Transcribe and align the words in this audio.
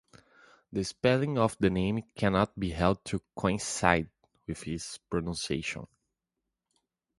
The 0.73 0.83
spelling 0.83 1.37
of 1.37 1.55
the 1.59 1.69
name 1.69 2.01
cannot 2.15 2.59
be 2.59 2.71
held 2.71 3.05
to 3.05 3.21
coincide 3.35 4.09
with 4.47 4.67
its 4.67 4.97
pronunciation. 4.97 5.85